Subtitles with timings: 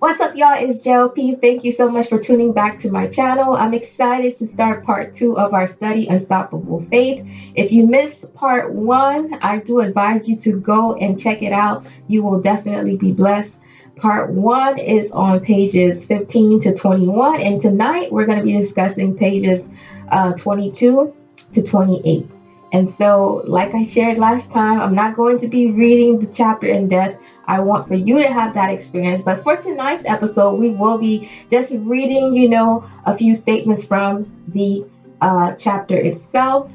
[0.00, 0.56] What's up, y'all?
[0.58, 1.40] It's JLP.
[1.40, 3.54] Thank you so much for tuning back to my channel.
[3.54, 7.24] I'm excited to start part two of our study, Unstoppable Faith.
[7.54, 11.86] If you missed part one, I do advise you to go and check it out.
[12.08, 13.60] You will definitely be blessed.
[13.94, 19.16] Part one is on pages 15 to 21, and tonight we're going to be discussing
[19.16, 19.70] pages
[20.10, 21.14] uh, 22
[21.54, 22.28] to 28.
[22.72, 26.66] And so, like I shared last time, I'm not going to be reading the chapter
[26.66, 27.22] in depth.
[27.46, 29.22] I want for you to have that experience.
[29.24, 34.30] But for tonight's episode, we will be just reading, you know, a few statements from
[34.48, 34.84] the
[35.20, 36.70] uh, chapter itself,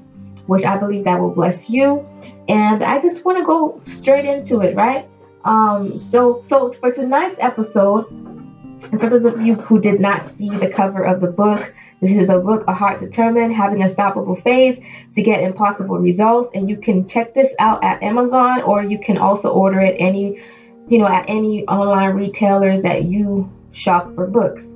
[0.47, 2.07] which I believe that will bless you.
[2.47, 5.07] And I just want to go straight into it, right?
[5.45, 10.49] Um, so, so for tonight's episode, and for those of you who did not see
[10.49, 14.83] the cover of the book, this is a book, A Heart Determined, Having Unstoppable Faith
[15.15, 16.49] to Get Impossible Results.
[16.53, 20.39] And you can check this out at Amazon or you can also order it any
[20.87, 24.67] you know, at any online retailers that you shop for books.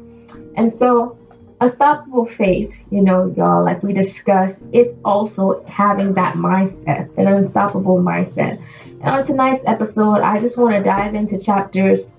[0.55, 1.17] And so,
[1.61, 7.99] unstoppable faith, you know, y'all, like we discussed, is also having that mindset, an unstoppable
[7.99, 8.61] mindset.
[8.85, 12.15] And on tonight's episode, I just want to dive into chapters.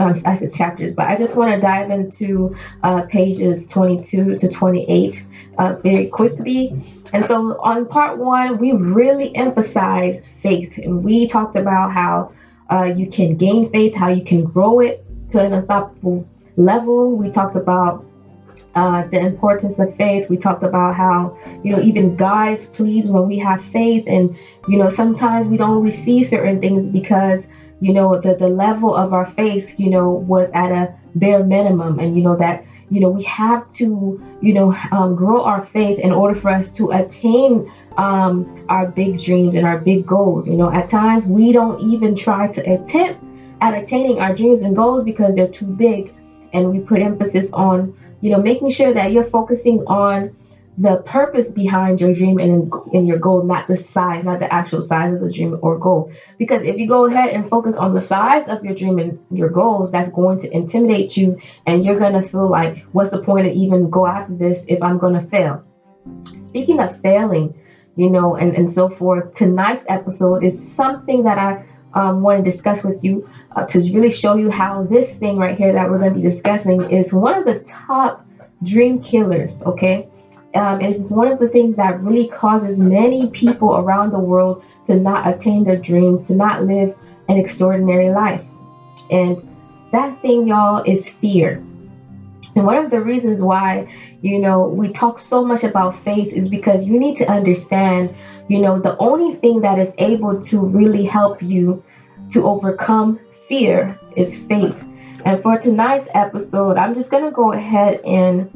[0.00, 4.48] Um, I said chapters, but I just want to dive into uh, pages 22 to
[4.48, 5.24] 28
[5.56, 6.74] uh, very quickly.
[7.12, 12.32] And so, on part one, we really emphasized faith, and we talked about how
[12.74, 17.16] uh, you can gain faith, how you can grow it to an unstoppable level.
[17.16, 18.04] We talked about
[18.74, 20.28] uh, the importance of faith.
[20.28, 24.04] We talked about how, you know, even God's pleased when we have faith.
[24.08, 24.36] And,
[24.68, 27.46] you know, sometimes we don't receive certain things because,
[27.80, 32.00] you know, the, the level of our faith, you know, was at a bare minimum.
[32.00, 35.98] And, you know, that, you know, we have to, you know, um, grow our faith
[35.98, 40.48] in order for us to attain um, our big dreams and our big goals.
[40.48, 43.22] You know, at times we don't even try to attempt
[43.60, 46.12] at attaining our dreams and goals because they're too big.
[46.52, 50.36] And we put emphasis on, you know, making sure that you're focusing on
[50.76, 54.82] the purpose behind your dream and in your goal, not the size, not the actual
[54.82, 56.10] size of the dream or goal.
[56.36, 59.50] Because if you go ahead and focus on the size of your dream and your
[59.50, 63.52] goals, that's going to intimidate you, and you're gonna feel like, what's the point of
[63.52, 65.64] even go after this if I'm gonna fail?
[66.38, 67.54] Speaking of failing,
[67.96, 69.34] you know, and, and so forth.
[69.34, 74.10] Tonight's episode is something that I um, want to discuss with you uh, to really
[74.10, 77.34] show you how this thing right here that we're going to be discussing is one
[77.34, 78.26] of the top
[78.62, 80.08] dream killers, okay?
[80.54, 84.96] Um, it's one of the things that really causes many people around the world to
[84.96, 86.96] not attain their dreams, to not live
[87.28, 88.44] an extraordinary life.
[89.10, 89.48] And
[89.92, 91.64] that thing, y'all, is fear.
[92.54, 96.48] And one of the reasons why, you know, we talk so much about faith is
[96.48, 98.14] because you need to understand,
[98.48, 101.82] you know, the only thing that is able to really help you
[102.32, 104.82] to overcome fear is faith.
[105.24, 108.50] And for tonight's episode, I'm just going to go ahead and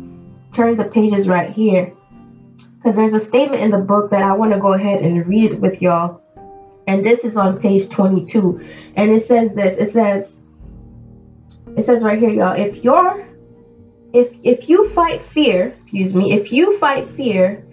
[0.52, 1.92] turn the pages right here.
[2.76, 5.60] Because there's a statement in the book that I want to go ahead and read
[5.60, 6.22] with y'all.
[6.86, 8.66] And this is on page 22.
[8.96, 10.40] And it says this it says,
[11.76, 13.27] it says right here, y'all, if you're
[14.12, 17.64] if if you fight fear, excuse me, if you fight fear,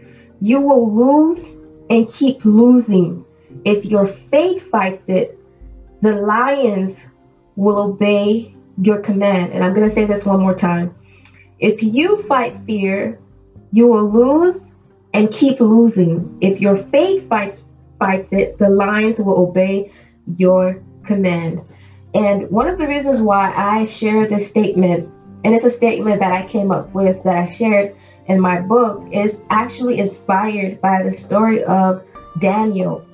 [0.42, 1.56] you will lose
[1.90, 3.26] and keep losing.
[3.64, 5.40] If your faith fights it,
[6.02, 7.08] the lions
[7.56, 9.54] will obey your command.
[9.54, 10.94] And I'm going to say this one more time.
[11.60, 13.20] If you fight fear,
[13.72, 14.74] you will lose
[15.14, 16.38] and keep losing.
[16.42, 17.64] If your faith fights
[17.98, 19.92] fights it, the lions will obey
[20.38, 21.62] your command.
[22.14, 25.10] And one of the reasons why I share this statement
[25.46, 27.96] and it's a statement that I came up with that I shared
[28.26, 32.04] in my book, is actually inspired by the story of
[32.40, 33.06] Daniel.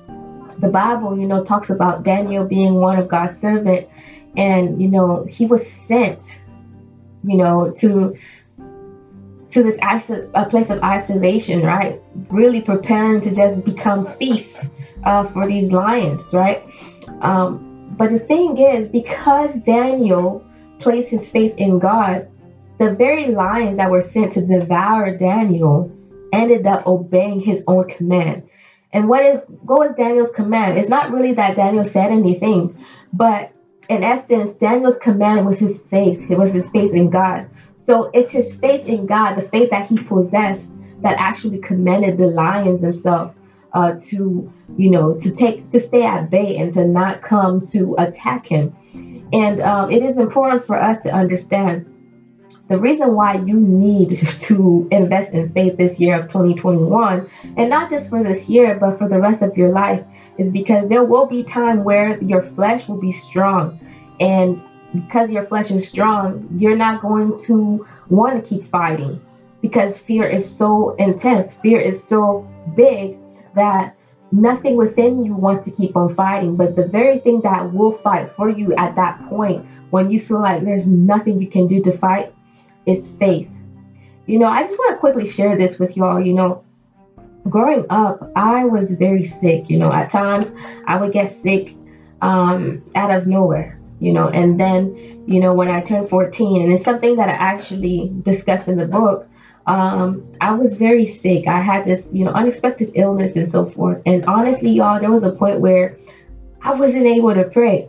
[0.58, 3.86] The Bible, you know, talks about Daniel being one of God's servant,
[4.34, 6.22] and you know, he was sent,
[7.22, 8.16] you know, to
[9.50, 9.76] to this
[10.34, 12.00] a place of isolation, right?
[12.30, 14.70] Really preparing to just become feast
[15.04, 16.62] uh, for these lions, right?
[17.20, 20.42] Um, but the thing is, because Daniel
[20.82, 22.28] placed his faith in God,
[22.78, 25.90] the very lions that were sent to devour Daniel
[26.32, 28.42] ended up obeying his own command.
[28.92, 30.78] And what is what was Daniel's command?
[30.78, 32.76] It's not really that Daniel said anything,
[33.12, 33.52] but
[33.88, 36.30] in essence, Daniel's command was his faith.
[36.30, 37.48] It was his faith in God.
[37.76, 42.26] So it's his faith in God, the faith that he possessed, that actually commanded the
[42.26, 43.34] lions themselves
[43.72, 47.94] uh, to, you know, to take to stay at bay and to not come to
[47.98, 48.74] attack him.
[49.32, 51.86] And um, it is important for us to understand
[52.68, 57.90] the reason why you need to invest in faith this year of 2021, and not
[57.90, 60.04] just for this year, but for the rest of your life,
[60.38, 63.78] is because there will be time where your flesh will be strong
[64.20, 64.62] and
[64.94, 69.20] because your flesh is strong, you're not going to want to keep fighting
[69.60, 71.54] because fear is so intense.
[71.54, 72.46] Fear is so
[72.76, 73.16] big
[73.54, 73.96] that
[74.32, 76.56] nothing within you wants to keep on fighting.
[76.56, 80.40] But the very thing that will fight for you at that point, when you feel
[80.40, 82.34] like there's nothing you can do to fight,
[82.86, 83.48] is faith.
[84.26, 86.20] You know, I just want to quickly share this with y'all.
[86.20, 86.64] You know,
[87.48, 89.68] growing up, I was very sick.
[89.68, 90.50] You know, at times
[90.86, 91.74] I would get sick
[92.22, 93.78] um, out of nowhere.
[94.00, 97.32] You know, and then, you know, when I turned 14, and it's something that I
[97.32, 99.28] actually discussed in the book,
[99.66, 101.46] um, I was very sick.
[101.46, 104.02] I had this, you know, unexpected illness and so forth.
[104.06, 105.98] And honestly, y'all, there was a point where
[106.62, 107.88] I wasn't able to pray.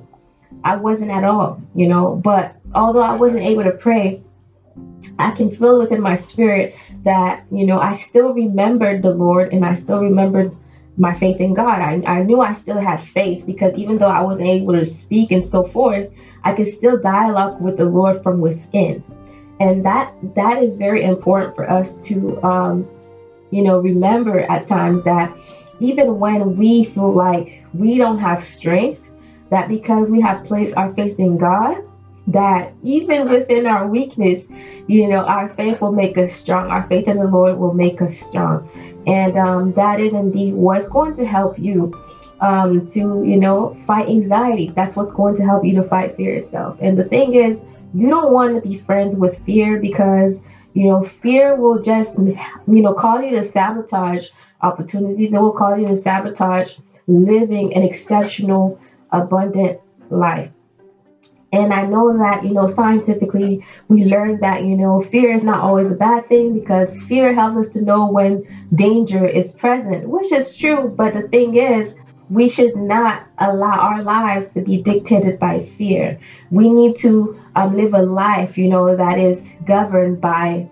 [0.64, 2.16] I wasn't at all, you know.
[2.16, 4.22] But although I wasn't able to pray,
[5.18, 9.66] I can feel within my spirit that, you know, I still remembered the Lord and
[9.66, 10.56] I still remembered
[10.96, 11.82] my faith in God.
[11.82, 15.32] I, I knew I still had faith because even though I wasn't able to speak
[15.32, 16.10] and so forth,
[16.44, 19.04] I could still dialogue with the Lord from within
[19.64, 22.76] and that that is very important for us to um,
[23.52, 25.36] you know remember at times that
[25.80, 29.02] even when we feel like we don't have strength
[29.50, 31.78] that because we have placed our faith in god
[32.28, 34.48] that even within our weakness
[34.88, 36.70] you know our faith will make us strong.
[36.70, 38.70] Our faith in the lord will make us strong.
[39.08, 41.94] And um, that is indeed what's going to help you
[42.42, 44.72] um, to you know fight anxiety.
[44.76, 46.78] That's what's going to help you to fight fear itself.
[46.82, 47.64] And the thing is
[47.94, 50.44] you don't want to be friends with fear because
[50.74, 54.30] you know fear will just you know cause you to sabotage
[54.62, 56.76] opportunities it will cause you to sabotage
[57.08, 58.80] living an exceptional
[59.12, 59.80] abundant
[60.10, 60.52] life
[61.54, 65.60] and I know that, you know, scientifically, we learned that, you know, fear is not
[65.60, 68.44] always a bad thing because fear helps us to know when
[68.74, 70.90] danger is present, which is true.
[70.90, 71.96] But the thing is,
[72.34, 76.18] we should not allow our lives to be dictated by fear.
[76.52, 80.68] We need to um, live a life, you know, that is governed by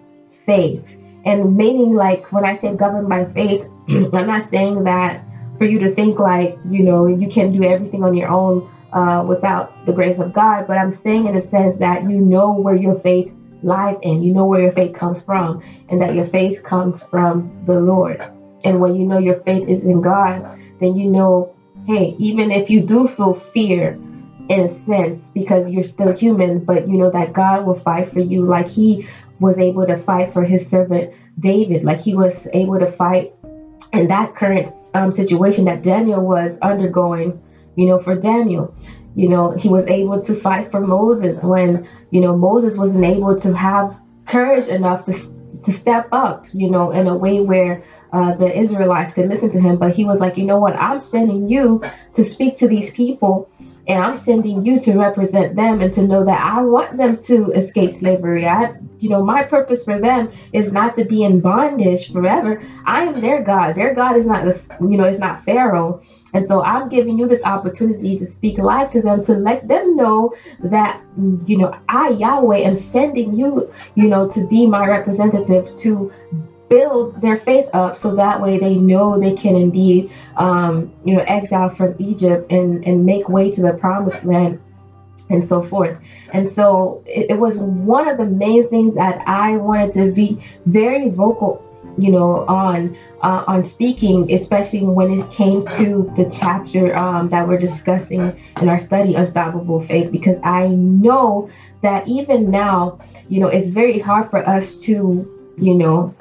[0.45, 0.95] faith.
[1.25, 5.21] And meaning, like, when I say governed by faith, I'm not saying that
[5.59, 9.23] for you to think like, you know, you can do everything on your own uh,
[9.25, 12.73] without the grace of God, but I'm saying in a sense that you know where
[12.75, 13.31] your faith
[13.61, 15.59] lies in, you know where your faith comes from,
[15.89, 18.25] and that your faith comes from the Lord.
[18.65, 20.43] And when you know your faith is in God,
[20.81, 21.53] then you know,
[21.85, 23.97] hey, even if you do feel fear
[24.49, 28.19] in a sense, because you're still human, but you know that God will fight for
[28.19, 29.07] you like he
[29.39, 33.33] was able to fight for his servant David, like he was able to fight
[33.93, 37.41] in that current um, situation that Daniel was undergoing,
[37.75, 38.75] you know, for Daniel.
[39.15, 43.37] You know, he was able to fight for Moses when, you know, Moses wasn't able
[43.39, 45.13] to have courage enough to,
[45.63, 49.59] to step up, you know, in a way where uh, the Israelites could listen to
[49.59, 49.77] him.
[49.77, 50.75] But he was like, you know what?
[50.75, 51.81] I'm sending you
[52.15, 53.49] to speak to these people,
[53.87, 57.51] and I'm sending you to represent them and to know that I want them to
[57.51, 58.45] escape slavery.
[58.47, 62.61] I, you know, my purpose for them is not to be in bondage forever.
[62.85, 63.75] I am their God.
[63.75, 66.01] Their God is not, the, you know, it's not Pharaoh.
[66.33, 69.95] And so I'm giving you this opportunity to speak life to them, to let them
[69.95, 71.01] know that,
[71.45, 76.11] you know, I, Yahweh, am sending you, you know, to be my representative, to
[76.71, 81.23] build their faith up so that way they know they can indeed um, you know
[81.27, 84.59] exile from egypt and and make way to the promised land
[85.31, 85.97] and so forth.
[86.33, 90.41] And so it, it was one of the main things that i wanted to be
[90.65, 91.63] very vocal
[91.97, 97.47] you know on uh, on speaking especially when it came to the chapter um, that
[97.47, 98.21] we're discussing
[98.61, 101.49] in our study unstoppable faith because i know
[101.81, 106.15] that even now you know it's very hard for us to you know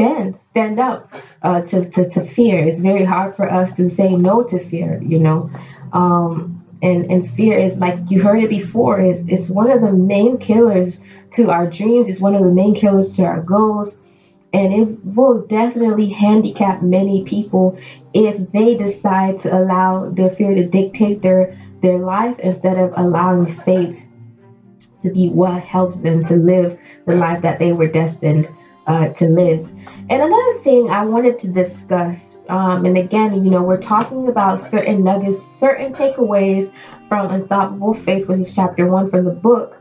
[0.00, 2.66] stand stand up uh, to, to, to fear.
[2.66, 5.50] It's very hard for us to say no to fear you know?
[5.92, 9.92] Um, and and fear is like you heard it before it's it's one of the
[9.92, 10.98] main killers
[11.32, 12.08] to our dreams.
[12.08, 13.96] It's one of the main killers to our goals.
[14.52, 17.78] And it will definitely handicap many people
[18.12, 23.54] if they decide to allow their fear to dictate their their life instead of allowing
[23.62, 23.96] faith
[25.02, 28.48] to be what helps them to live the life that they were destined
[28.86, 29.69] uh, to live.
[30.10, 34.60] And another thing I wanted to discuss, um, and again, you know, we're talking about
[34.60, 36.72] certain nuggets, certain takeaways
[37.08, 39.80] from Unstoppable Faith, which is chapter one from the book.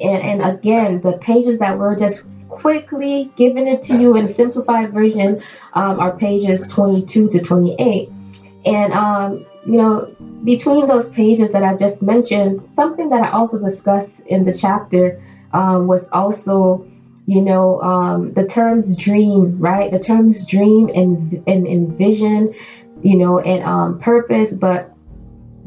[0.00, 4.28] And, and again, the pages that we're just quickly giving it to you in a
[4.28, 5.42] simplified version
[5.72, 8.10] um, are pages 22 to 28.
[8.66, 13.58] And, um, you know, between those pages that I just mentioned, something that I also
[13.58, 16.86] discussed in the chapter um, was also
[17.26, 22.52] you know um, the terms dream right the terms dream and and, and vision
[23.02, 24.92] you know and um, purpose but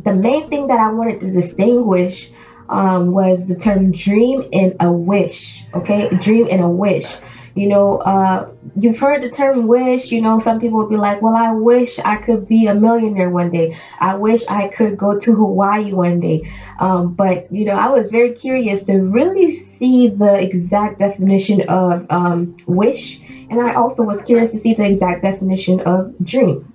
[0.03, 2.31] the main thing that i wanted to distinguish
[2.69, 5.65] um, was the term dream and a wish.
[5.73, 7.15] Okay, dream and a wish.
[7.57, 10.11] You know, uh, you've heard the term wish.
[10.11, 13.29] You know, some people would be like, well, I wish I could be a millionaire
[13.29, 13.75] one day.
[13.99, 16.49] I wish I could go to Hawaii one day.
[16.79, 22.05] Um, but, you know, I was very curious to really see the exact definition of
[22.11, 23.19] um, wish.
[23.49, 26.71] And I also was curious to see the exact definition of dream.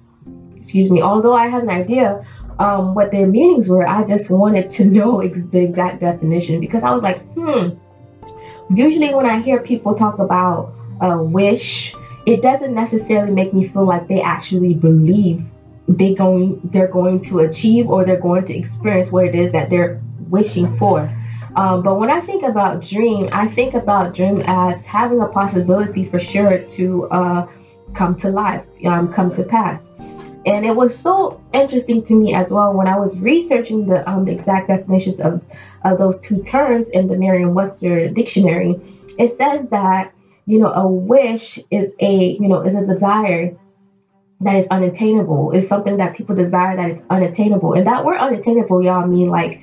[0.57, 1.01] Excuse me.
[1.01, 2.25] Although I had an idea
[2.59, 6.83] um, what their meanings were, I just wanted to know ex- the exact definition because
[6.83, 7.71] I was like, hmm,
[8.75, 11.95] usually when I hear people talk about a wish,
[12.27, 15.45] it doesn't necessarily make me feel like they actually believe
[15.89, 19.69] they going they're going to achieve or they're going to experience what it is that
[19.69, 20.01] they're
[20.31, 21.11] wishing for.
[21.57, 26.05] Um, but when I think about dream, I think about dream as having a possibility
[26.05, 27.47] for sure to uh,
[27.95, 29.92] come to life, um, come to pass.
[30.45, 34.25] And it was so interesting to me as well when I was researching the, um,
[34.25, 35.43] the exact definitions of
[35.85, 38.81] uh, those two terms in the Merriam-Webster dictionary.
[39.19, 40.13] It says that
[40.47, 43.57] you know a wish is a you know is a desire
[44.41, 45.53] that is unattainable.
[45.53, 49.63] It's something that people desire that is unattainable, and that word unattainable, y'all mean like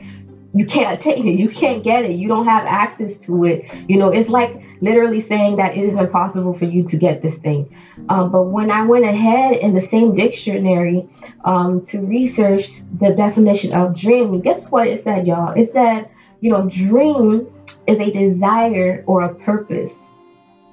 [0.53, 3.65] you can't attain it, you can't get it, you don't have access to it.
[3.88, 7.38] You know, it's like literally saying that it is impossible for you to get this
[7.38, 7.75] thing.
[8.10, 11.08] Um, but when I went ahead in the same dictionary
[11.44, 15.53] um, to research the definition of dream, guess what it said, y'all?
[15.53, 16.10] It said,
[16.41, 17.48] you know, dream
[17.86, 20.15] is a desire or a purpose.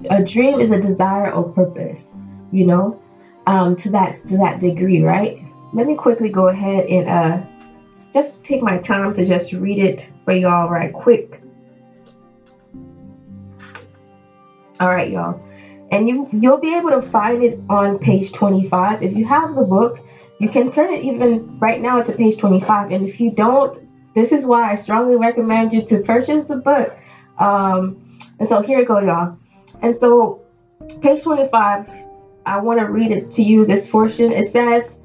[0.09, 2.15] A dream is a desire or purpose,
[2.51, 3.01] you know,
[3.47, 5.41] um, to that to that degree, right?
[5.73, 7.41] Let me quickly go ahead and uh,
[8.17, 11.39] just take my time to just read it for y'all right quick.
[14.79, 15.39] All right, y'all.
[15.91, 19.03] And you you'll be able to find it on page 25.
[19.03, 19.99] If you have the book,
[20.39, 22.91] you can turn it even right now to page 25.
[22.91, 26.97] And if you don't, this is why I strongly recommend you to purchase the book.
[27.37, 29.37] Um, and so here it goes, y'all.
[29.83, 30.41] And so
[31.01, 31.87] page 25,
[32.47, 34.31] I want to read it to you this portion.
[34.31, 34.97] It says,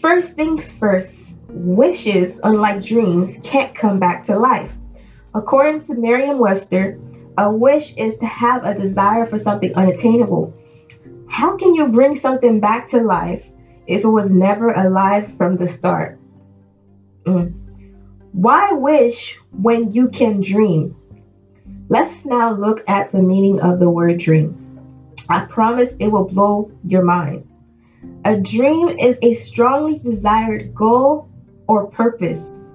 [0.00, 4.72] First things first, wishes, unlike dreams, can't come back to life.
[5.34, 6.98] According to Merriam Webster,
[7.36, 10.54] a wish is to have a desire for something unattainable.
[11.28, 13.44] How can you bring something back to life
[13.86, 16.18] if it was never alive from the start?
[17.24, 17.54] Mm.
[18.32, 20.96] Why wish when you can dream?
[21.88, 24.56] Let's now look at the meaning of the word dream.
[25.28, 27.46] I promise it will blow your mind.
[28.24, 31.27] A dream is a strongly desired goal
[31.68, 32.74] or purpose.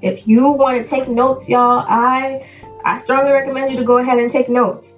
[0.00, 2.48] If you want to take notes, y'all, I
[2.84, 4.88] I strongly recommend you to go ahead and take notes.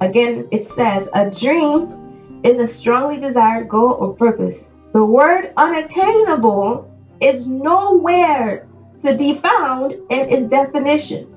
[0.00, 4.68] Again, it says a dream is a strongly desired goal or purpose.
[4.92, 6.88] The word unattainable
[7.20, 8.68] is nowhere
[9.02, 11.34] to be found in its definition.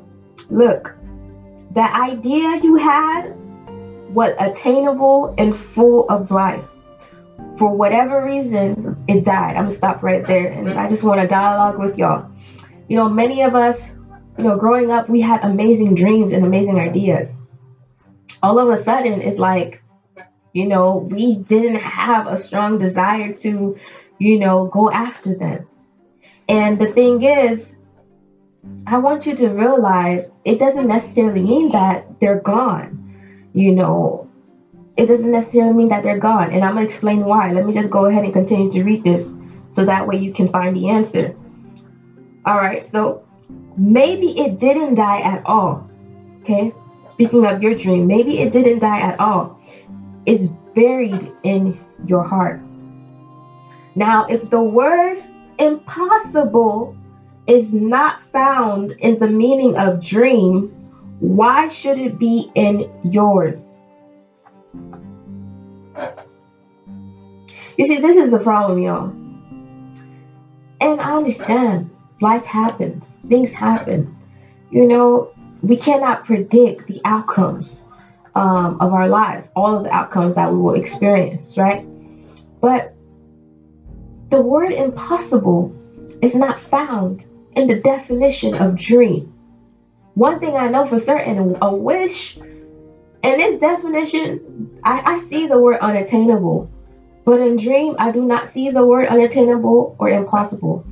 [0.49, 0.93] Look,
[1.73, 3.33] the idea you had
[4.13, 6.65] was attainable and full of life.
[7.57, 9.55] For whatever reason, it died.
[9.55, 12.31] I'm gonna stop right there and I just want to dialogue with y'all.
[12.87, 13.91] You know, many of us
[14.37, 17.37] you know, growing up, we had amazing dreams and amazing ideas.
[18.41, 19.83] All of a sudden, it's like,
[20.53, 23.77] you know, we didn't have a strong desire to,
[24.17, 25.67] you know, go after them.
[26.49, 27.75] And the thing is,
[28.87, 32.97] I want you to realize it doesn't necessarily mean that they're gone.
[33.53, 34.30] You know,
[34.97, 36.51] it doesn't necessarily mean that they're gone.
[36.51, 37.51] And I'm going to explain why.
[37.51, 39.35] Let me just go ahead and continue to read this
[39.73, 41.35] so that way you can find the answer.
[42.45, 43.23] All right, so
[43.77, 45.89] maybe it didn't die at all.
[46.41, 46.73] Okay?
[47.05, 49.59] Speaking of your dream, maybe it didn't die at all.
[50.25, 52.61] It's buried in your heart.
[53.95, 55.23] Now, if the word
[55.59, 56.95] impossible
[57.47, 60.69] is not found in the meaning of dream,
[61.19, 63.80] why should it be in yours?
[67.77, 69.09] You see, this is the problem, y'all.
[70.81, 74.17] And I understand life happens, things happen.
[74.71, 77.87] You know, we cannot predict the outcomes
[78.35, 81.85] um, of our lives, all of the outcomes that we will experience, right?
[82.61, 82.93] But
[84.29, 85.75] the word impossible
[86.21, 87.25] is not found
[87.55, 89.33] in the definition of dream.
[90.13, 92.37] One thing I know for certain, a wish,
[93.23, 96.69] in this definition, I, I see the word unattainable.
[97.23, 100.83] But in dream, I do not see the word unattainable or impossible.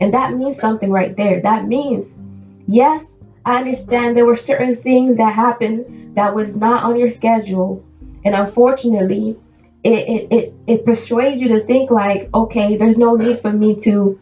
[0.00, 1.40] And that means something right there.
[1.40, 2.18] That means,
[2.66, 7.84] yes, I understand there were certain things that happened that was not on your schedule.
[8.24, 9.38] And unfortunately,
[9.82, 13.76] it, it, it, it persuades you to think like, okay, there's no need for me
[13.80, 14.20] to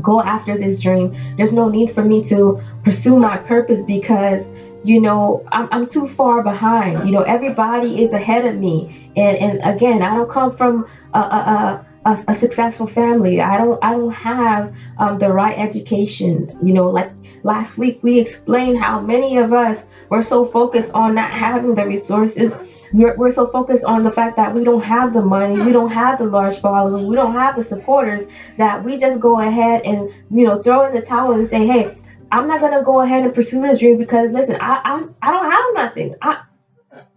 [0.00, 1.36] go after this dream.
[1.36, 4.48] There's no need for me to pursue my purpose because
[4.84, 7.04] you know I'm, I'm too far behind.
[7.04, 11.18] You know everybody is ahead of me, and and again I don't come from a,
[11.18, 13.40] a, a, a successful family.
[13.40, 16.50] I don't I don't have um, the right education.
[16.62, 17.08] You know like
[17.42, 21.84] last week we explained how many of us were so focused on not having the
[21.86, 22.56] resources
[22.92, 25.90] we're, we're so focused on the fact that we don't have the money, we don't
[25.90, 28.24] have the large following, we don't have the supporters
[28.56, 31.86] that we just go ahead and you know throw in the towel and say, hey,
[32.30, 35.50] I'm not gonna go ahead and pursue this dream because listen, I I, I don't
[35.50, 36.14] have nothing.
[36.20, 36.36] I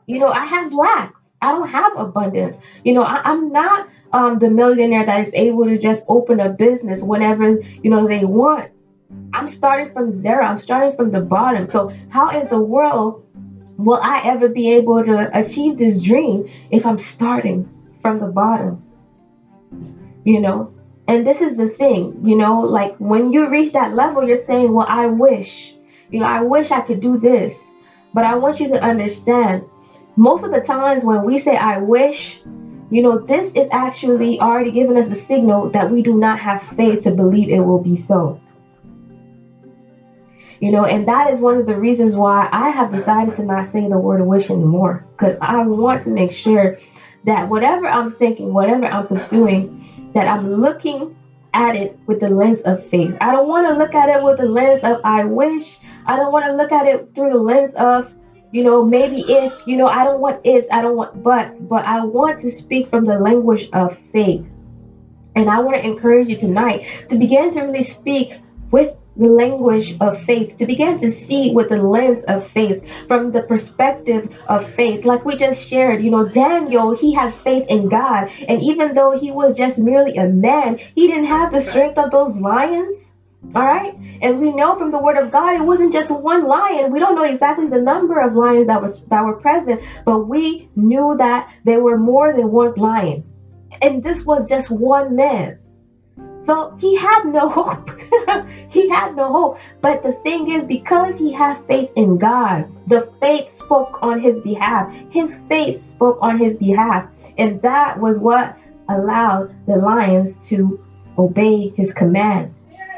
[0.05, 1.13] you know I have lack.
[1.41, 2.59] I don't have abundance.
[2.83, 6.49] You know I, I'm not um, the millionaire that is able to just open a
[6.49, 8.69] business whenever you know they want.
[9.33, 10.43] I'm starting from zero.
[10.43, 11.67] I'm starting from the bottom.
[11.67, 13.23] So how in the world
[13.77, 17.67] will I ever be able to achieve this dream if I'm starting
[18.01, 18.81] from the bottom?
[20.23, 20.71] You know?
[21.07, 24.73] And this is the thing, you know, like when you reach that level, you're saying,
[24.73, 25.73] Well, I wish,
[26.11, 27.71] you know, I wish I could do this.
[28.13, 29.63] But I want you to understand
[30.15, 32.39] most of the times when we say, I wish,
[32.89, 36.61] you know, this is actually already giving us a signal that we do not have
[36.61, 38.39] faith to believe it will be so
[40.59, 43.67] you know and that is one of the reasons why i have decided to not
[43.67, 46.77] say the word wish anymore because i want to make sure
[47.25, 49.86] that whatever i'm thinking whatever i'm pursuing
[50.17, 51.15] that i'm looking
[51.53, 53.15] at it with the lens of faith.
[53.21, 55.79] I don't want to look at it with the lens of i wish.
[56.05, 58.13] I don't want to look at it through the lens of
[58.51, 61.85] you know maybe if you know i don't want ifs i don't want buts but
[61.85, 64.45] i want to speak from the language of faith.
[65.35, 68.39] And i want to encourage you tonight to begin to really speak
[68.71, 73.31] with the language of faith, to begin to see with the lens of faith, from
[73.31, 75.05] the perspective of faith.
[75.05, 78.29] Like we just shared, you know, Daniel, he had faith in God.
[78.47, 82.11] And even though he was just merely a man, he didn't have the strength of
[82.11, 83.13] those lions.
[83.55, 83.97] All right.
[84.21, 86.91] And we know from the word of God, it wasn't just one lion.
[86.91, 90.69] We don't know exactly the number of lions that was that were present, but we
[90.75, 93.23] knew that there were more than one lion.
[93.81, 95.59] And this was just one man.
[96.47, 97.91] So he had no hope.
[98.69, 99.57] he had no hope.
[99.81, 104.39] But the thing is, because he had faith in God, the faith spoke on his
[104.39, 104.89] behalf.
[105.09, 107.05] His faith spoke on his behalf.
[107.37, 108.55] And that was what
[108.87, 110.79] allowed the lions to
[111.17, 112.49] obey his command.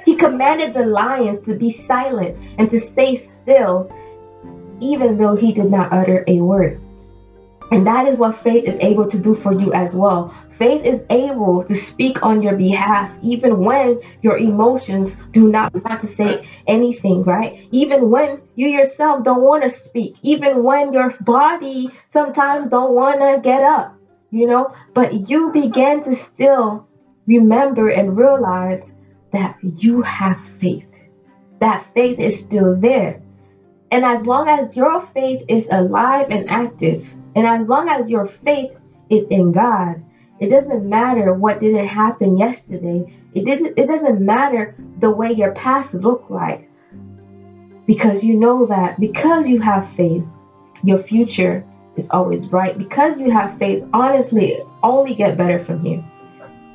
[0.05, 3.89] He commanded the lions to be silent and to stay still,
[4.79, 6.79] even though he did not utter a word.
[7.71, 10.33] And that is what faith is able to do for you as well.
[10.53, 16.01] Faith is able to speak on your behalf, even when your emotions do not want
[16.01, 17.67] to say anything, right?
[17.71, 23.19] Even when you yourself don't want to speak, even when your body sometimes don't want
[23.19, 23.95] to get up,
[24.31, 26.87] you know, but you begin to still
[27.27, 28.95] remember and realize
[29.31, 30.87] that you have faith.
[31.59, 33.21] That faith is still there.
[33.91, 37.07] And as long as your faith is alive and active,
[37.39, 38.77] and as long as your faith
[39.09, 40.03] is in God,
[40.39, 43.13] it doesn't matter what didn't happen yesterday.
[43.33, 46.69] It didn't it doesn't matter the way your past looked like.
[47.85, 50.23] Because you know that because you have faith,
[50.83, 51.63] your future
[51.95, 52.77] is always bright.
[52.77, 56.03] Because you have faith, honestly, it only get better from here.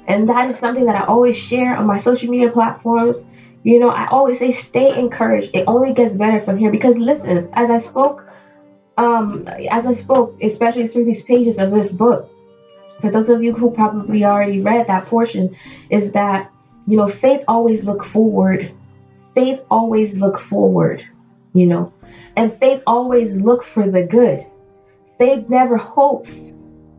[0.06, 3.28] And that is something that I always share on my social media platforms.
[3.62, 5.50] You know, I always say stay encouraged.
[5.54, 8.24] It only gets better from here because listen, as I spoke
[8.96, 12.30] um, as I spoke, especially through these pages of this book,
[13.00, 15.56] for those of you who probably already read that portion,
[15.90, 16.50] is that,
[16.86, 18.72] you know, faith always look forward.
[19.34, 21.04] Faith always look forward,
[21.52, 21.92] you know,
[22.36, 24.46] and faith always look for the good.
[25.18, 26.54] Faith never hopes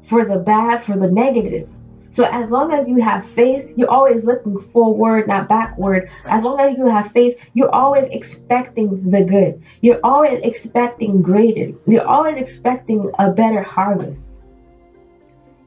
[0.08, 1.70] for the bad, for the negative.
[2.16, 6.10] So as long as you have faith, you're always looking forward, not backward.
[6.24, 9.62] As long as you have faith, you're always expecting the good.
[9.82, 11.74] You're always expecting greater.
[11.86, 14.42] You're always expecting a better harvest.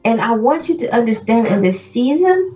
[0.03, 2.55] And I want you to understand in this season,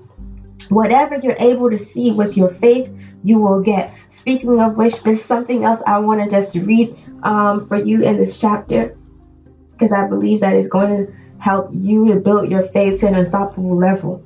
[0.69, 2.89] whatever you're able to see with your faith,
[3.23, 3.93] you will get.
[4.09, 8.17] Speaking of which, there's something else I want to just read um, for you in
[8.17, 8.97] this chapter
[9.69, 13.15] because I believe that is going to help you to build your faith to an
[13.15, 14.23] unstoppable level.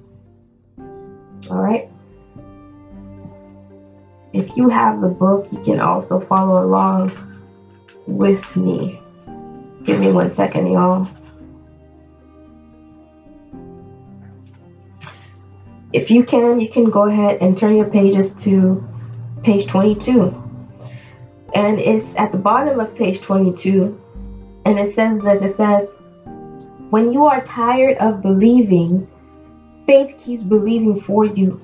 [1.50, 1.90] All right.
[4.34, 7.12] If you have the book, you can also follow along
[8.06, 9.02] with me.
[9.84, 11.08] Give me one second, y'all.
[15.92, 18.80] If you can, you can go ahead and turn your pages to
[19.42, 20.40] page 22.
[21.56, 23.98] And it's at the bottom of page 22.
[24.66, 25.97] And it says this it says,
[26.90, 29.08] when you are tired of believing,
[29.86, 31.60] faith keeps believing for you.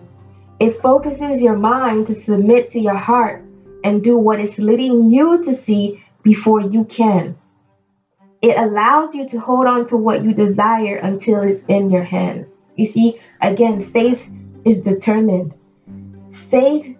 [0.59, 3.43] It focuses your mind to submit to your heart
[3.83, 7.35] and do what is leading you to see before you can.
[8.41, 12.57] It allows you to hold on to what you desire until it's in your hands.
[12.75, 14.29] You see, again, faith
[14.65, 15.53] is determined.
[16.31, 16.97] Faith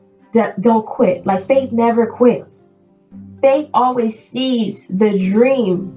[0.59, 1.25] don't quit.
[1.25, 2.69] Like faith never quits.
[3.41, 5.91] Faith always sees the dream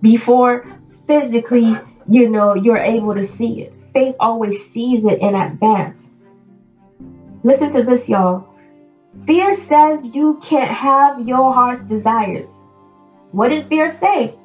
[0.00, 0.64] before
[1.10, 1.76] physically,
[2.08, 3.72] you know, you're able to see it.
[3.92, 6.08] Faith always sees it in advance.
[7.42, 8.46] Listen to this, y'all.
[9.26, 12.60] Fear says you can't have your heart's desires.
[13.32, 14.36] What did fear say?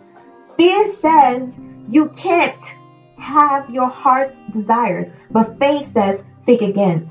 [0.58, 2.60] Fear says you can't
[3.19, 7.08] have your heart's desires, but faith says, think again.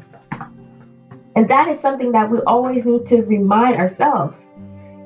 [1.36, 4.48] And that is something that we always need to remind ourselves.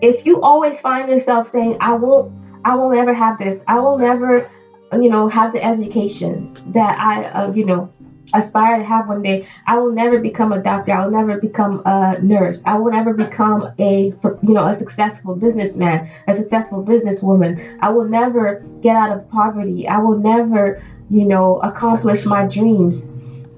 [0.00, 2.32] If you always find yourself saying, I won't,
[2.64, 4.49] I will never have this, I will never,
[4.92, 7.92] you know, have the education that I, uh, you know,
[8.35, 9.47] aspire to have one day.
[9.66, 10.92] I will never become a doctor.
[10.92, 12.61] I will never become a nurse.
[12.66, 17.79] I will never become a you know a successful businessman, a successful businesswoman.
[17.81, 19.88] I will never get out of poverty.
[19.88, 23.09] I will never you know accomplish my dreams.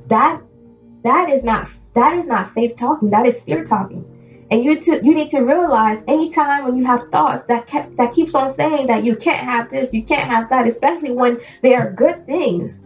[0.09, 0.41] That
[1.03, 3.11] that is not that is not faith talking.
[3.11, 4.05] That is fear talking.
[4.51, 8.13] And you to, you need to realize anytime when you have thoughts that kept, that
[8.13, 11.75] keeps on saying that you can't have this, you can't have that, especially when they
[11.75, 12.81] are good things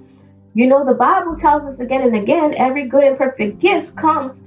[0.54, 4.40] you know, the Bible tells us again and again every good and perfect gift comes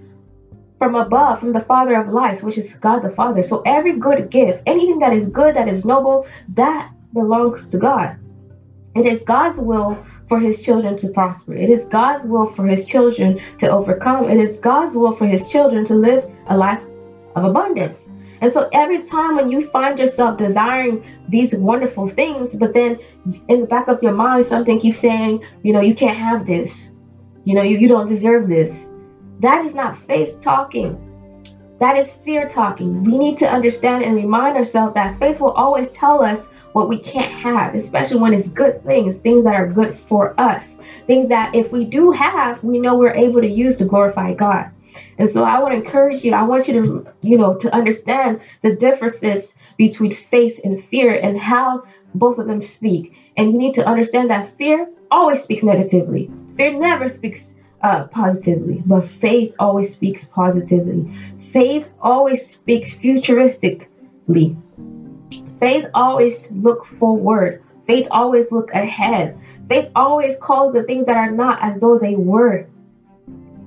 [0.79, 3.43] from above, from the Father of lights, which is God the Father.
[3.43, 8.15] So every good gift, anything that is good, that is noble, that belongs to God.
[8.95, 9.97] It is God's will
[10.29, 11.55] for his children to prosper.
[11.55, 14.29] It is God's will for his children to overcome.
[14.29, 16.81] It is God's will for his children to live a life
[17.37, 18.09] of abundance.
[18.41, 22.99] And so every time when you find yourself desiring these wonderful things, but then
[23.47, 26.89] in the back of your mind, something keeps saying, you know, you can't have this.
[27.45, 28.87] You know, you, you don't deserve this.
[29.39, 31.03] That is not faith talking.
[31.79, 33.03] That is fear talking.
[33.03, 36.41] We need to understand and remind ourselves that faith will always tell us
[36.73, 40.77] what we can't have, especially when it's good things, things that are good for us,
[41.07, 44.69] things that if we do have, we know we're able to use to glorify God.
[45.17, 48.75] And so I to encourage you, I want you to, you know, to understand the
[48.75, 51.83] differences between faith and fear and how
[52.13, 53.13] both of them speak.
[53.35, 56.31] And you need to understand that fear always speaks negatively.
[56.55, 61.13] Fear never speaks uh, positively, but faith always speaks positively.
[61.51, 64.57] Faith always speaks futuristically.
[65.59, 67.63] Faith always look forward.
[67.85, 69.37] Faith always look ahead.
[69.69, 72.67] Faith always calls the things that are not as though they were.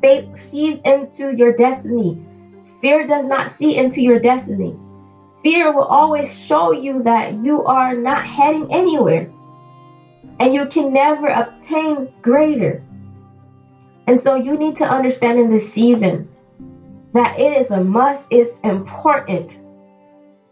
[0.01, 2.19] Faith sees into your destiny.
[2.81, 4.75] Fear does not see into your destiny.
[5.43, 9.31] Fear will always show you that you are not heading anywhere
[10.39, 12.83] and you can never obtain greater.
[14.07, 16.29] And so you need to understand in this season
[17.13, 19.59] that it is a must, it's important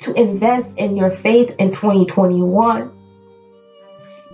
[0.01, 2.93] to invest in your faith in 2021.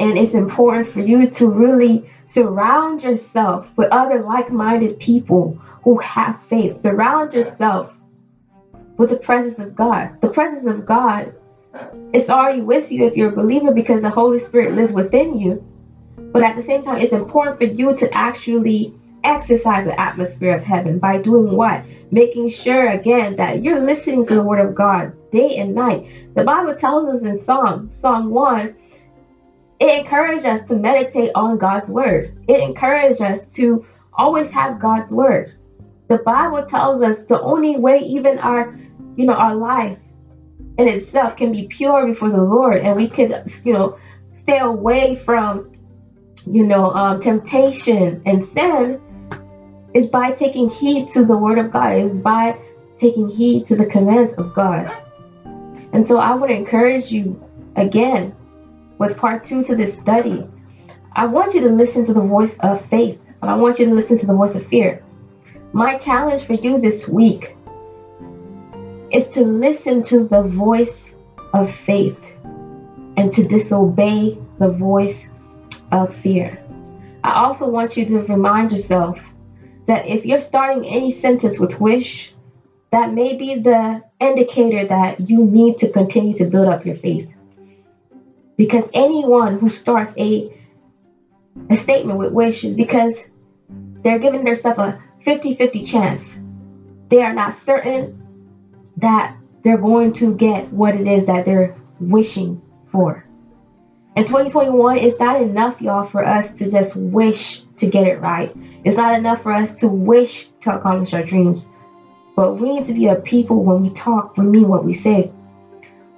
[0.01, 5.99] And it's important for you to really Surround yourself with other like minded people who
[5.99, 6.81] have faith.
[6.81, 7.99] Surround yourself
[8.97, 10.21] with the presence of God.
[10.21, 11.35] The presence of God
[12.13, 15.65] is already with you if you're a believer because the Holy Spirit lives within you.
[16.33, 20.63] But at the same time, it's important for you to actually exercise the atmosphere of
[20.63, 21.85] heaven by doing what?
[22.11, 26.35] Making sure again that you're listening to the word of God day and night.
[26.35, 28.75] The Bible tells us in Psalm, Psalm 1,
[29.81, 32.37] it encouraged us to meditate on God's word.
[32.49, 35.55] It encouraged us to always have God's word.
[36.09, 38.79] The Bible tells us the only way even our,
[39.17, 39.99] you know, our life
[40.79, 43.99] in itself can be pure before the Lord and we could, you know,
[44.37, 45.73] stay away from,
[46.47, 49.01] you know, um, temptation and sin
[49.95, 52.59] is by taking heed to the word of God, is by
[52.99, 54.95] taking heed to the commands of God.
[55.93, 57.43] And so I would encourage you
[57.77, 58.35] again
[58.99, 60.47] with part two to this study,
[61.13, 63.95] I want you to listen to the voice of faith, and I want you to
[63.95, 65.05] listen to the voice of fear.
[65.73, 67.57] My challenge for you this week
[69.11, 71.15] is to listen to the voice
[71.53, 72.21] of faith
[73.17, 75.31] and to disobey the voice
[75.93, 76.61] of fear.
[77.23, 79.21] I also want you to remind yourself
[79.87, 82.35] that if you're starting any sentence with wish,
[82.91, 87.29] that may be the indicator that you need to continue to build up your faith.
[88.57, 90.53] Because anyone who starts a
[91.71, 93.19] a statement with wishes because
[94.03, 96.37] they're giving themselves a 50-50 chance.
[97.09, 98.21] They are not certain
[98.99, 103.25] that they're going to get what it is that they're wishing for.
[104.17, 108.55] In 2021, it's not enough, y'all, for us to just wish to get it right.
[108.85, 111.71] It's not enough for us to wish to accomplish our dreams,
[112.37, 115.33] but we need to be a people when we talk, we mean what we say.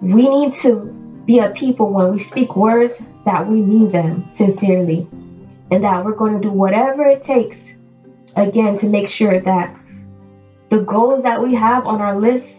[0.00, 5.06] We need to be a people when we speak words that we mean them sincerely.
[5.70, 7.76] And that we're going to do whatever it takes
[8.36, 9.74] again to make sure that
[10.70, 12.54] the goals that we have on our list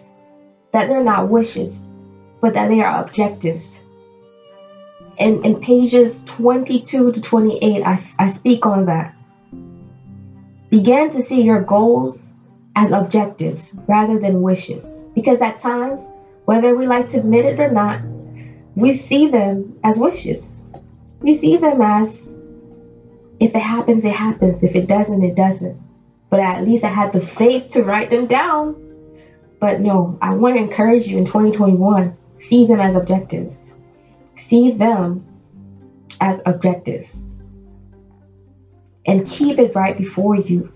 [0.73, 1.87] that they're not wishes
[2.41, 3.79] but that they are objectives.
[5.19, 9.13] And in pages 22 to 28 I, I speak on that.
[10.69, 12.31] Begin to see your goals
[12.75, 14.85] as objectives rather than wishes.
[15.15, 16.11] Because at times
[16.45, 18.01] whether we like to admit it or not
[18.77, 20.57] we see them as wishes
[21.21, 22.33] we see them as
[23.39, 24.63] if it happens, it happens.
[24.63, 25.79] If it doesn't, it doesn't.
[26.29, 28.83] But at least I had the faith to write them down.
[29.59, 33.73] But no, I want to encourage you in 2021 see them as objectives.
[34.35, 35.25] See them
[36.21, 37.23] as objectives.
[39.05, 40.71] And keep it right before you.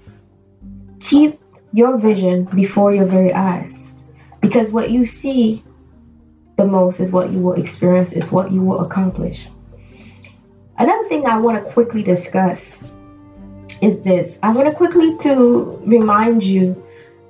[0.99, 1.41] Keep
[1.73, 4.03] your vision before your very eyes.
[4.39, 5.63] Because what you see
[6.61, 9.47] the most is what you will experience, it's what you will accomplish.
[10.77, 12.71] Another thing I want to quickly discuss
[13.81, 14.37] is this.
[14.43, 15.33] I want to quickly to
[15.85, 16.65] remind you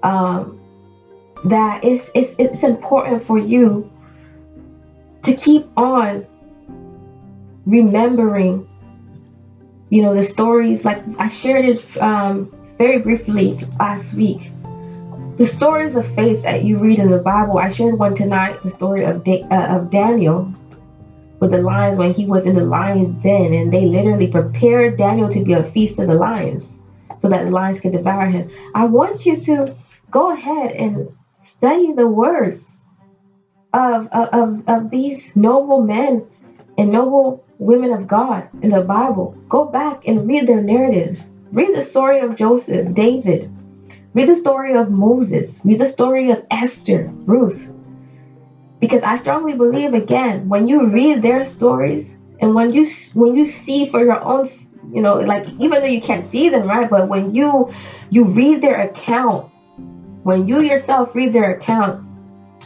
[0.03, 0.59] um,
[1.45, 3.89] that it's, it's it's important for you
[5.23, 6.25] to keep on
[7.65, 8.67] remembering,
[9.89, 10.83] you know, the stories.
[10.83, 14.51] Like I shared it um, very briefly last week.
[15.37, 17.57] The stories of faith that you read in the Bible.
[17.57, 18.61] I shared one tonight.
[18.63, 20.47] The story of da- uh, of Daniel
[21.39, 25.29] with the lions when he was in the lion's den, and they literally prepared Daniel
[25.29, 26.81] to be a feast of the lions
[27.19, 28.47] so that the lions could devour him.
[28.75, 29.65] I want you to
[30.11, 31.07] go ahead and
[31.43, 32.85] study the words
[33.73, 36.23] of, of, of these noble men
[36.77, 39.33] and noble women of God in the Bible.
[39.49, 41.25] Go back and read their narratives.
[41.51, 43.49] Read the story of Joseph, David.
[44.13, 45.57] Read the story of Moses.
[45.63, 47.71] Read the story of Esther, Ruth.
[48.79, 53.45] Because I strongly believe again, when you read their stories and when you when you
[53.45, 54.49] see for your own,
[54.91, 56.89] you know, like even though you can't see them, right?
[56.89, 57.71] But when you
[58.09, 59.49] you read their account,
[60.23, 62.05] when you yourself read their account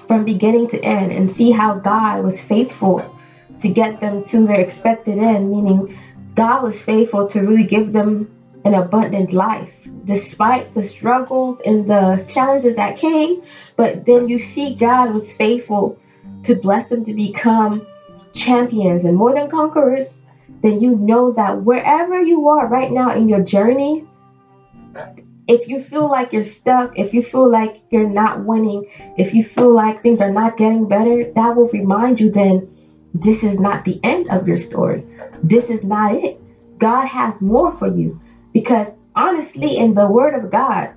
[0.07, 3.05] from beginning to end and see how God was faithful
[3.59, 5.95] to get them to their expected end, meaning
[6.33, 8.31] God was faithful to really give them
[8.63, 13.41] an abundant life despite the struggles and the challenges that came.
[13.75, 15.97] But then you see God was faithful
[16.43, 17.85] to bless them to become
[18.33, 20.21] champions and more than conquerors,
[20.61, 24.03] then you know that wherever you are right now in your journey,
[25.47, 29.43] if you feel like you're stuck, if you feel like you're not winning, if you
[29.43, 32.67] feel like things are not getting better, that will remind you then
[33.13, 35.05] this is not the end of your story.
[35.43, 36.39] This is not it.
[36.79, 38.19] God has more for you
[38.53, 40.93] because honestly, in the Word of God,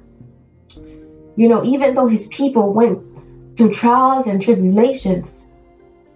[1.37, 3.05] you know, even though His people went
[3.57, 5.47] through trials and tribulations,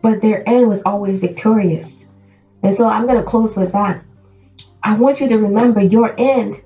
[0.02, 2.08] but their end was always victorious.
[2.62, 4.02] And so I'm going to close with that.
[4.82, 6.60] I want you to remember your end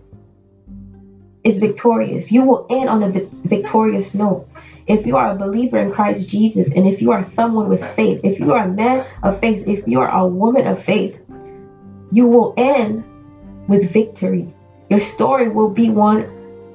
[1.44, 2.32] is victorious.
[2.32, 4.48] You will end on a victorious note.
[4.86, 8.20] If you are a believer in Christ Jesus, and if you are someone with faith,
[8.24, 11.18] if you are a man of faith, if you are a woman of faith,
[12.10, 13.04] you will end
[13.68, 14.54] with victory.
[14.88, 16.30] Your story will be one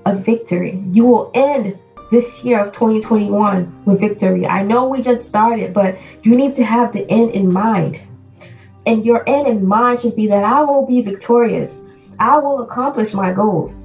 [0.06, 0.84] of victory.
[0.92, 1.78] You will end
[2.12, 4.46] this year of 2021 with victory.
[4.46, 8.02] I know we just started, but you need to have the end in mind.
[8.86, 11.80] And your end in mind should be that I will be victorious.
[12.20, 13.80] I will accomplish my goals.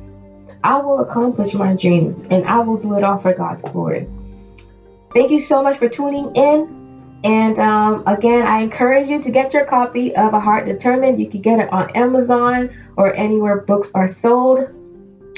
[0.65, 4.09] I will accomplish my dreams and I will do it all for God's glory.
[5.15, 6.76] Thank you so much for tuning in.
[7.27, 11.21] And um, again, I encourage you to get your copy of A Heart Determined.
[11.21, 14.69] You can get it on Amazon or anywhere books are sold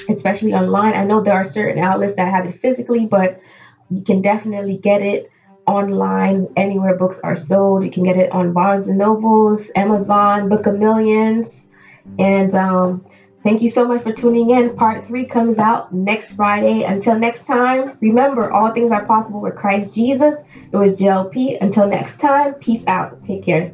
[0.07, 0.93] especially online.
[0.93, 3.41] I know there are certain outlets that have it physically, but
[3.89, 5.29] you can definitely get it
[5.67, 7.83] online anywhere books are sold.
[7.83, 11.67] You can get it on Barnes and Nobles, Amazon, Book of Millions.
[12.17, 13.05] And um,
[13.43, 14.75] thank you so much for tuning in.
[14.75, 16.83] Part three comes out next Friday.
[16.83, 20.43] Until next time, remember all things are possible with Christ Jesus.
[20.71, 21.61] It was JLP.
[21.61, 23.23] Until next time, peace out.
[23.23, 23.73] Take care.